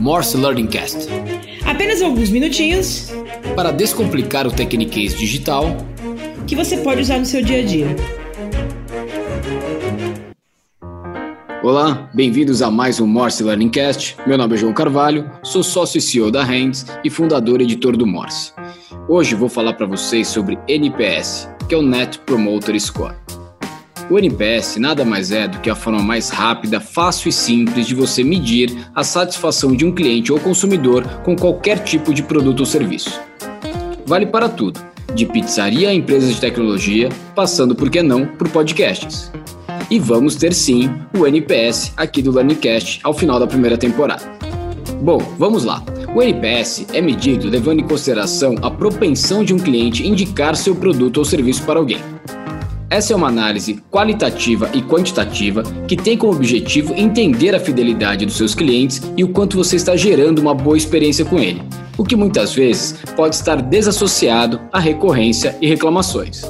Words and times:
Morse 0.00 0.36
Learning 0.36 0.66
Cast. 0.66 1.08
Apenas 1.64 2.00
alguns 2.02 2.30
minutinhos 2.30 3.10
para 3.54 3.70
descomplicar 3.70 4.46
o 4.46 4.50
Tecniquez 4.50 5.14
digital 5.14 5.76
que 6.46 6.54
você 6.54 6.76
pode 6.78 7.02
usar 7.02 7.18
no 7.18 7.26
seu 7.26 7.42
dia 7.42 7.60
a 7.60 7.64
dia. 7.64 7.96
Olá, 11.62 12.08
bem-vindos 12.14 12.62
a 12.62 12.70
mais 12.70 13.00
um 13.00 13.06
Morse 13.08 13.42
Learning 13.42 13.68
Cast. 13.68 14.16
Meu 14.24 14.38
nome 14.38 14.54
é 14.54 14.56
João 14.56 14.72
Carvalho, 14.72 15.28
sou 15.42 15.64
sócio 15.64 15.98
e 15.98 16.00
CEO 16.00 16.30
da 16.30 16.44
Hands 16.44 16.86
e 17.02 17.10
fundador 17.10 17.60
e 17.60 17.64
editor 17.64 17.96
do 17.96 18.06
Morse. 18.06 18.52
Hoje 19.08 19.34
vou 19.34 19.48
falar 19.48 19.72
para 19.72 19.86
vocês 19.86 20.28
sobre 20.28 20.56
NPS, 20.68 21.48
que 21.68 21.74
é 21.74 21.78
o 21.78 21.82
Net 21.82 22.20
Promoter 22.20 22.80
Score. 22.80 23.25
O 24.08 24.18
NPS 24.18 24.76
nada 24.76 25.04
mais 25.04 25.32
é 25.32 25.48
do 25.48 25.58
que 25.58 25.68
a 25.68 25.74
forma 25.74 26.00
mais 26.00 26.30
rápida, 26.30 26.78
fácil 26.78 27.28
e 27.28 27.32
simples 27.32 27.88
de 27.88 27.94
você 27.94 28.22
medir 28.22 28.72
a 28.94 29.02
satisfação 29.02 29.74
de 29.74 29.84
um 29.84 29.90
cliente 29.90 30.32
ou 30.32 30.38
consumidor 30.38 31.04
com 31.24 31.34
qualquer 31.34 31.80
tipo 31.80 32.14
de 32.14 32.22
produto 32.22 32.60
ou 32.60 32.66
serviço. 32.66 33.20
Vale 34.06 34.26
para 34.26 34.48
tudo, 34.48 34.78
de 35.12 35.26
pizzaria 35.26 35.88
a 35.88 35.94
empresas 35.94 36.32
de 36.32 36.40
tecnologia, 36.40 37.08
passando 37.34 37.74
por 37.74 37.90
que 37.90 38.00
não 38.00 38.26
por 38.26 38.48
podcasts. 38.48 39.32
E 39.90 39.98
vamos 39.98 40.36
ter 40.36 40.54
sim 40.54 40.88
o 41.18 41.26
NPS 41.26 41.92
aqui 41.96 42.22
do 42.22 42.30
LearningCast 42.30 43.00
ao 43.02 43.12
final 43.12 43.40
da 43.40 43.46
primeira 43.46 43.76
temporada. 43.76 44.22
Bom, 45.02 45.18
vamos 45.36 45.64
lá. 45.64 45.82
O 46.14 46.22
NPS 46.22 46.86
é 46.92 47.00
medido 47.00 47.48
levando 47.48 47.80
em 47.80 47.86
consideração 47.86 48.54
a 48.62 48.70
propensão 48.70 49.42
de 49.42 49.52
um 49.52 49.58
cliente 49.58 50.06
indicar 50.06 50.54
seu 50.54 50.76
produto 50.76 51.18
ou 51.18 51.24
serviço 51.24 51.64
para 51.64 51.80
alguém. 51.80 52.15
Essa 52.88 53.12
é 53.12 53.16
uma 53.16 53.26
análise 53.26 53.82
qualitativa 53.90 54.70
e 54.72 54.80
quantitativa 54.80 55.64
que 55.88 55.96
tem 55.96 56.16
como 56.16 56.32
objetivo 56.32 56.94
entender 56.94 57.52
a 57.52 57.58
fidelidade 57.58 58.24
dos 58.24 58.36
seus 58.36 58.54
clientes 58.54 59.02
e 59.16 59.24
o 59.24 59.28
quanto 59.28 59.56
você 59.56 59.74
está 59.74 59.96
gerando 59.96 60.38
uma 60.38 60.54
boa 60.54 60.76
experiência 60.76 61.24
com 61.24 61.36
ele, 61.36 61.60
o 61.98 62.04
que 62.04 62.14
muitas 62.14 62.54
vezes 62.54 62.94
pode 63.16 63.34
estar 63.34 63.60
desassociado 63.60 64.60
à 64.72 64.78
recorrência 64.78 65.56
e 65.60 65.66
reclamações. 65.66 66.42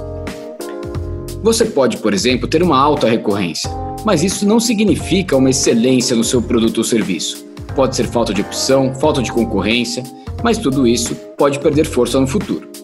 Você 1.43 1.65
pode, 1.65 1.97
por 1.98 2.12
exemplo, 2.12 2.47
ter 2.47 2.62
uma 2.62 2.78
alta 2.78 3.09
recorrência, 3.09 3.71
mas 4.05 4.23
isso 4.23 4.47
não 4.47 4.61
significa 4.61 5.37
uma 5.37 5.48
excelência 5.48 6.15
no 6.15 6.25
seu 6.25 6.43
produto 6.43 6.78
ou 6.78 6.84
serviço. 6.84 7.47
Pode 7.75 7.97
ser 7.97 8.09
falta 8.09 8.34
de 8.34 8.43
opção, 8.43 8.95
falta 8.95 9.23
de 9.23 9.33
concorrência, 9.33 10.03
mas 10.43 10.59
tudo 10.59 10.87
isso 10.87 11.15
pode 11.39 11.59
perder 11.61 11.87
força 11.87 12.21
no 12.21 12.27
futuro. 12.27 12.76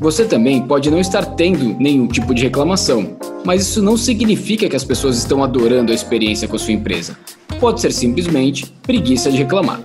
Você 0.00 0.24
também 0.24 0.62
pode 0.62 0.90
não 0.90 0.98
estar 0.98 1.26
tendo 1.26 1.76
nenhum 1.78 2.08
tipo 2.08 2.34
de 2.34 2.44
reclamação, 2.44 3.18
mas 3.44 3.60
isso 3.60 3.82
não 3.82 3.98
significa 3.98 4.66
que 4.66 4.74
as 4.74 4.82
pessoas 4.82 5.18
estão 5.18 5.44
adorando 5.44 5.92
a 5.92 5.94
experiência 5.94 6.48
com 6.48 6.56
a 6.56 6.58
sua 6.58 6.72
empresa. 6.72 7.18
Pode 7.60 7.82
ser 7.82 7.92
simplesmente 7.92 8.66
preguiça 8.82 9.30
de 9.30 9.36
reclamar. 9.36 9.78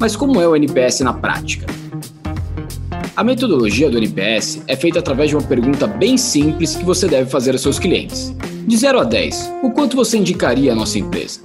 Mas 0.00 0.16
como 0.16 0.40
é 0.40 0.48
o 0.48 0.56
NPS 0.56 1.00
na 1.00 1.12
prática? 1.12 1.66
A 3.14 3.22
metodologia 3.22 3.90
do 3.90 3.98
NPS 3.98 4.62
é 4.66 4.74
feita 4.74 5.00
através 5.00 5.28
de 5.28 5.36
uma 5.36 5.46
pergunta 5.46 5.86
bem 5.86 6.16
simples 6.16 6.74
que 6.74 6.84
você 6.84 7.06
deve 7.06 7.28
fazer 7.28 7.50
aos 7.50 7.60
seus 7.60 7.78
clientes. 7.78 8.34
De 8.66 8.74
0 8.74 9.00
a 9.00 9.04
10, 9.04 9.52
o 9.62 9.70
quanto 9.70 9.96
você 9.96 10.16
indicaria 10.16 10.72
a 10.72 10.74
nossa 10.74 10.98
empresa? 10.98 11.40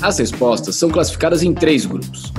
As 0.00 0.18
respostas 0.18 0.74
são 0.74 0.90
classificadas 0.90 1.44
em 1.44 1.54
três 1.54 1.86
grupos. 1.86 2.32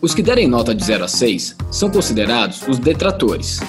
Os 0.00 0.14
que 0.14 0.22
derem 0.22 0.46
nota 0.46 0.74
de 0.74 0.84
0 0.84 1.04
a 1.04 1.08
6 1.08 1.56
são 1.70 1.90
considerados 1.90 2.62
os 2.68 2.78
detratores. 2.78 3.60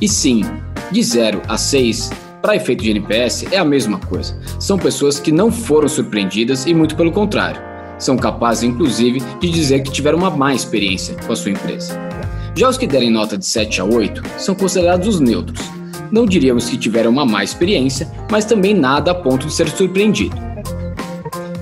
E 0.00 0.08
sim, 0.08 0.42
de 0.90 1.02
0 1.02 1.42
a 1.46 1.58
6, 1.58 2.10
para 2.40 2.56
efeito 2.56 2.82
de 2.82 2.90
NPS, 2.90 3.44
é 3.52 3.58
a 3.58 3.64
mesma 3.64 3.98
coisa. 3.98 4.38
São 4.58 4.78
pessoas 4.78 5.20
que 5.20 5.30
não 5.30 5.52
foram 5.52 5.88
surpreendidas 5.88 6.64
e 6.66 6.72
muito 6.72 6.96
pelo 6.96 7.12
contrário. 7.12 7.60
São 7.98 8.16
capazes, 8.16 8.64
inclusive, 8.64 9.20
de 9.40 9.50
dizer 9.50 9.82
que 9.82 9.92
tiveram 9.92 10.18
uma 10.18 10.30
má 10.30 10.54
experiência 10.54 11.14
com 11.26 11.32
a 11.32 11.36
sua 11.36 11.52
empresa. 11.52 11.98
Já 12.54 12.68
os 12.70 12.78
que 12.78 12.86
derem 12.86 13.10
nota 13.10 13.36
de 13.36 13.44
7 13.44 13.80
a 13.82 13.84
8 13.84 14.22
são 14.38 14.54
considerados 14.54 15.06
os 15.06 15.20
neutros. 15.20 15.60
Não 16.10 16.24
diríamos 16.24 16.70
que 16.70 16.78
tiveram 16.78 17.10
uma 17.10 17.26
má 17.26 17.44
experiência, 17.44 18.10
mas 18.30 18.46
também 18.46 18.72
nada 18.72 19.10
a 19.10 19.14
ponto 19.14 19.46
de 19.46 19.52
ser 19.52 19.68
surpreendido. 19.68 20.45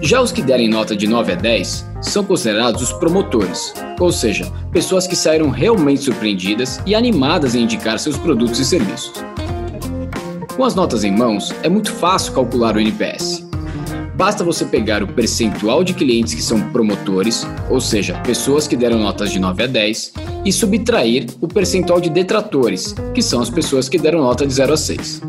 Já 0.05 0.21
os 0.21 0.31
que 0.31 0.43
derem 0.43 0.69
nota 0.69 0.95
de 0.95 1.07
9 1.07 1.33
a 1.33 1.35
10 1.35 1.87
são 2.03 2.23
considerados 2.23 2.83
os 2.83 2.93
promotores, 2.93 3.73
ou 3.99 4.13
seja, 4.13 4.53
pessoas 4.71 5.07
que 5.07 5.17
saíram 5.17 5.49
realmente 5.49 6.03
surpreendidas 6.03 6.79
e 6.85 6.95
animadas 6.95 7.55
em 7.55 7.63
indicar 7.63 7.99
seus 7.99 8.19
produtos 8.19 8.61
e 8.61 8.67
serviços. 8.67 9.15
Com 10.55 10.63
as 10.63 10.75
notas 10.75 11.05
em 11.05 11.11
mãos, 11.11 11.55
é 11.63 11.71
muito 11.71 11.91
fácil 11.91 12.35
calcular 12.35 12.77
o 12.77 12.81
NPS. 12.81 13.49
Basta 14.15 14.45
você 14.45 14.67
pegar 14.67 15.03
o 15.03 15.09
percentual 15.09 15.83
de 15.83 15.95
clientes 15.95 16.35
que 16.35 16.43
são 16.43 16.61
promotores, 16.71 17.47
ou 17.71 17.81
seja, 17.81 18.21
pessoas 18.21 18.69
que 18.69 18.77
deram 18.77 18.99
notas 18.99 19.33
de 19.33 19.39
9 19.39 19.63
a 19.63 19.67
10, 19.67 20.13
e 20.45 20.53
subtrair 20.53 21.29
o 21.41 21.49
percentual 21.49 21.99
de 21.99 22.11
detratores, 22.11 22.95
que 23.15 23.23
são 23.23 23.41
as 23.41 23.49
pessoas 23.49 23.89
que 23.89 23.99
deram 23.99 24.21
nota 24.21 24.47
de 24.47 24.53
0 24.53 24.75
a 24.75 24.77
6. 24.77 25.23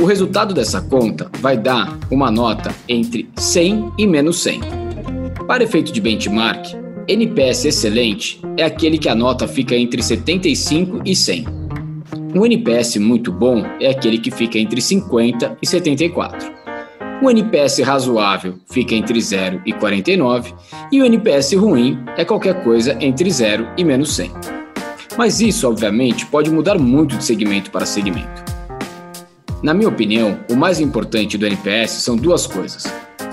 O 0.00 0.06
resultado 0.06 0.54
dessa 0.54 0.80
conta 0.80 1.30
vai 1.40 1.58
dar 1.58 1.98
uma 2.10 2.30
nota 2.30 2.74
entre 2.88 3.28
100 3.36 3.92
e 3.98 4.06
menos 4.06 4.42
100. 4.42 4.60
Para 5.46 5.62
efeito 5.62 5.92
de 5.92 6.00
benchmark, 6.00 6.74
NPS 7.06 7.66
excelente 7.66 8.40
é 8.56 8.64
aquele 8.64 8.96
que 8.96 9.10
a 9.10 9.14
nota 9.14 9.46
fica 9.46 9.74
entre 9.74 10.02
75 10.02 11.02
e 11.04 11.14
100. 11.14 11.44
Um 12.34 12.46
NPS 12.46 12.96
muito 12.96 13.30
bom 13.30 13.62
é 13.78 13.90
aquele 13.90 14.16
que 14.16 14.30
fica 14.30 14.58
entre 14.58 14.80
50 14.80 15.58
e 15.60 15.66
74. 15.66 16.50
Um 17.22 17.28
NPS 17.28 17.80
razoável 17.80 18.54
fica 18.70 18.94
entre 18.94 19.20
0 19.20 19.60
e 19.66 19.72
49 19.74 20.54
e 20.90 21.02
o 21.02 21.04
NPS 21.04 21.52
ruim 21.52 21.98
é 22.16 22.24
qualquer 22.24 22.64
coisa 22.64 22.96
entre 23.00 23.30
0 23.30 23.68
e 23.76 23.84
menos 23.84 24.14
100. 24.14 24.30
Mas 25.18 25.42
isso, 25.42 25.68
obviamente, 25.68 26.24
pode 26.24 26.50
mudar 26.50 26.78
muito 26.78 27.18
de 27.18 27.24
segmento 27.24 27.70
para 27.70 27.84
segmento. 27.84 28.49
Na 29.62 29.74
minha 29.74 29.90
opinião, 29.90 30.40
o 30.50 30.56
mais 30.56 30.80
importante 30.80 31.36
do 31.36 31.46
NPS 31.46 31.90
são 31.90 32.16
duas 32.16 32.46
coisas. 32.46 32.84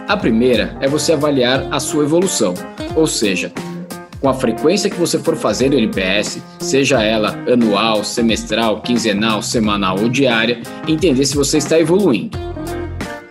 A 0.10 0.18
primeira 0.18 0.76
é 0.82 0.88
você 0.88 1.14
avaliar 1.14 1.66
a 1.72 1.80
sua 1.80 2.04
evolução, 2.04 2.54
ou 2.98 3.08
seja, 3.08 3.54
com 4.20 4.28
a 4.28 4.34
frequência 4.34 4.90
que 4.90 5.00
você 5.00 5.18
for 5.20 5.38
fazer 5.38 5.72
o 5.72 5.78
NPS, 5.78 6.42
seja 6.60 7.02
ela 7.02 7.30
anual, 7.50 8.04
semestral, 8.04 8.82
quinzenal, 8.82 9.42
semanal 9.42 9.98
ou 10.02 10.10
diária, 10.10 10.62
entender 10.86 11.24
se 11.26 11.38
você 11.38 11.60
está 11.60 11.80
evoluindo. 11.80 12.38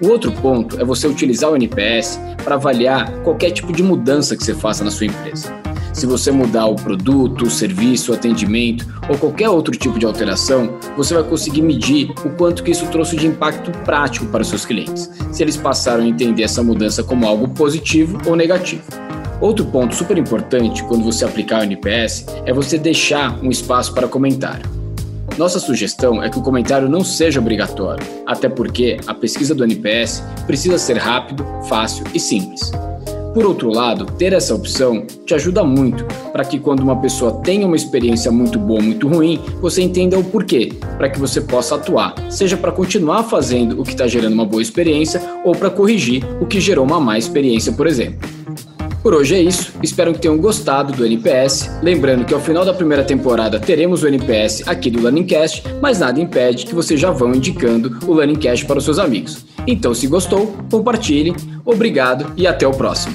O 0.00 0.08
outro 0.08 0.32
ponto 0.32 0.80
é 0.80 0.84
você 0.84 1.06
utilizar 1.06 1.50
o 1.50 1.56
NPS 1.56 2.18
para 2.42 2.54
avaliar 2.54 3.10
qualquer 3.22 3.50
tipo 3.50 3.74
de 3.74 3.82
mudança 3.82 4.34
que 4.34 4.42
você 4.42 4.54
faça 4.54 4.82
na 4.82 4.90
sua 4.90 5.06
empresa. 5.06 5.65
Se 5.96 6.04
você 6.04 6.30
mudar 6.30 6.66
o 6.66 6.76
produto, 6.76 7.46
o 7.46 7.50
serviço, 7.50 8.12
o 8.12 8.14
atendimento 8.14 8.86
ou 9.08 9.16
qualquer 9.16 9.48
outro 9.48 9.74
tipo 9.74 9.98
de 9.98 10.04
alteração, 10.04 10.76
você 10.94 11.14
vai 11.14 11.22
conseguir 11.22 11.62
medir 11.62 12.10
o 12.22 12.28
quanto 12.36 12.62
que 12.62 12.70
isso 12.70 12.86
trouxe 12.88 13.16
de 13.16 13.26
impacto 13.26 13.70
prático 13.78 14.26
para 14.26 14.42
os 14.42 14.48
seus 14.48 14.66
clientes, 14.66 15.10
se 15.32 15.42
eles 15.42 15.56
passaram 15.56 16.04
a 16.04 16.06
entender 16.06 16.42
essa 16.42 16.62
mudança 16.62 17.02
como 17.02 17.26
algo 17.26 17.48
positivo 17.48 18.18
ou 18.26 18.36
negativo. 18.36 18.82
Outro 19.40 19.64
ponto 19.64 19.94
super 19.94 20.18
importante 20.18 20.84
quando 20.84 21.02
você 21.02 21.24
aplicar 21.24 21.60
o 21.60 21.64
NPS 21.64 22.26
é 22.44 22.52
você 22.52 22.76
deixar 22.76 23.42
um 23.42 23.48
espaço 23.48 23.94
para 23.94 24.06
comentário. 24.06 24.68
Nossa 25.38 25.58
sugestão 25.58 26.22
é 26.22 26.28
que 26.28 26.38
o 26.38 26.42
comentário 26.42 26.90
não 26.90 27.02
seja 27.02 27.40
obrigatório, 27.40 28.06
até 28.26 28.50
porque 28.50 28.98
a 29.06 29.14
pesquisa 29.14 29.54
do 29.54 29.64
NPS 29.64 30.22
precisa 30.46 30.76
ser 30.76 30.98
rápido, 30.98 31.42
fácil 31.66 32.04
e 32.12 32.20
simples. 32.20 32.70
Por 33.36 33.44
outro 33.44 33.68
lado, 33.70 34.06
ter 34.06 34.32
essa 34.32 34.54
opção 34.54 35.04
te 35.26 35.34
ajuda 35.34 35.62
muito 35.62 36.06
para 36.32 36.42
que 36.42 36.58
quando 36.58 36.80
uma 36.80 36.98
pessoa 37.02 37.42
tenha 37.42 37.66
uma 37.66 37.76
experiência 37.76 38.32
muito 38.32 38.58
boa, 38.58 38.80
muito 38.80 39.06
ruim, 39.06 39.38
você 39.60 39.82
entenda 39.82 40.18
o 40.18 40.24
porquê, 40.24 40.72
para 40.96 41.10
que 41.10 41.20
você 41.20 41.42
possa 41.42 41.74
atuar, 41.74 42.14
seja 42.30 42.56
para 42.56 42.72
continuar 42.72 43.24
fazendo 43.24 43.78
o 43.78 43.84
que 43.84 43.90
está 43.90 44.06
gerando 44.06 44.32
uma 44.32 44.46
boa 44.46 44.62
experiência 44.62 45.20
ou 45.44 45.54
para 45.54 45.68
corrigir 45.68 46.24
o 46.40 46.46
que 46.46 46.62
gerou 46.62 46.86
uma 46.86 46.98
má 46.98 47.18
experiência, 47.18 47.74
por 47.74 47.86
exemplo. 47.86 48.25
Por 49.06 49.14
hoje 49.14 49.36
é 49.36 49.40
isso, 49.40 49.72
espero 49.84 50.12
que 50.12 50.18
tenham 50.18 50.36
gostado 50.36 50.92
do 50.92 51.06
NPS. 51.06 51.70
Lembrando 51.80 52.24
que 52.24 52.34
ao 52.34 52.40
final 52.40 52.64
da 52.64 52.74
primeira 52.74 53.04
temporada 53.04 53.60
teremos 53.60 54.02
o 54.02 54.08
NPS 54.08 54.66
aqui 54.66 54.90
do 54.90 55.00
Learningcast, 55.00 55.62
mas 55.80 56.00
nada 56.00 56.20
impede 56.20 56.66
que 56.66 56.74
vocês 56.74 56.98
já 56.98 57.12
vão 57.12 57.32
indicando 57.32 58.00
o 58.04 58.12
Learningcast 58.12 58.66
para 58.66 58.78
os 58.78 58.84
seus 58.84 58.98
amigos. 58.98 59.46
Então, 59.64 59.94
se 59.94 60.08
gostou, 60.08 60.56
compartilhe. 60.68 61.32
Obrigado 61.64 62.32
e 62.36 62.48
até 62.48 62.66
o 62.66 62.72
próximo. 62.72 63.14